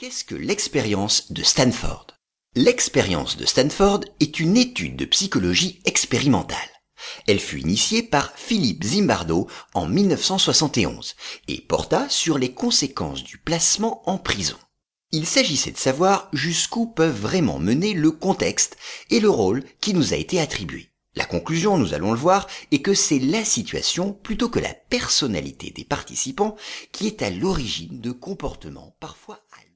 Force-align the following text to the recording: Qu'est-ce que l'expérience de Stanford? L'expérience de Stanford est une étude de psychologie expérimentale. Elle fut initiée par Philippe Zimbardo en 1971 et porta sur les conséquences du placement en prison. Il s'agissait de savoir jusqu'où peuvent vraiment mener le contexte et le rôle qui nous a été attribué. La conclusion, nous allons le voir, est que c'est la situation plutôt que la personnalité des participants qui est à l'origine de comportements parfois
Qu'est-ce 0.00 0.24
que 0.24 0.34
l'expérience 0.34 1.30
de 1.30 1.42
Stanford? 1.42 2.06
L'expérience 2.54 3.36
de 3.36 3.44
Stanford 3.44 4.00
est 4.20 4.40
une 4.40 4.56
étude 4.56 4.96
de 4.96 5.04
psychologie 5.04 5.82
expérimentale. 5.84 6.56
Elle 7.26 7.38
fut 7.38 7.60
initiée 7.60 8.02
par 8.02 8.32
Philippe 8.34 8.82
Zimbardo 8.82 9.46
en 9.74 9.86
1971 9.86 11.16
et 11.48 11.60
porta 11.60 12.08
sur 12.08 12.38
les 12.38 12.54
conséquences 12.54 13.22
du 13.22 13.36
placement 13.36 14.00
en 14.08 14.16
prison. 14.16 14.56
Il 15.12 15.26
s'agissait 15.26 15.72
de 15.72 15.76
savoir 15.76 16.30
jusqu'où 16.32 16.86
peuvent 16.86 17.20
vraiment 17.20 17.58
mener 17.58 17.92
le 17.92 18.10
contexte 18.10 18.78
et 19.10 19.20
le 19.20 19.28
rôle 19.28 19.64
qui 19.82 19.92
nous 19.92 20.14
a 20.14 20.16
été 20.16 20.40
attribué. 20.40 20.90
La 21.16 21.26
conclusion, 21.26 21.76
nous 21.76 21.92
allons 21.92 22.12
le 22.12 22.18
voir, 22.18 22.46
est 22.70 22.80
que 22.80 22.94
c'est 22.94 23.18
la 23.18 23.44
situation 23.44 24.12
plutôt 24.14 24.48
que 24.48 24.60
la 24.60 24.72
personnalité 24.72 25.72
des 25.72 25.84
participants 25.84 26.56
qui 26.92 27.08
est 27.08 27.20
à 27.20 27.30
l'origine 27.30 28.00
de 28.00 28.12
comportements 28.12 28.96
parfois 29.00 29.40